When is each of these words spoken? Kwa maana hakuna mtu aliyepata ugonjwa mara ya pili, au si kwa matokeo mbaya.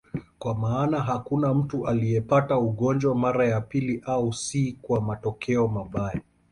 Kwa 0.39 0.55
maana 0.55 0.99
hakuna 0.99 1.53
mtu 1.53 1.87
aliyepata 1.87 2.57
ugonjwa 2.57 3.15
mara 3.15 3.45
ya 3.47 3.61
pili, 3.61 4.01
au 4.05 4.33
si 4.33 4.77
kwa 4.81 5.01
matokeo 5.01 5.67
mbaya. 5.67 6.21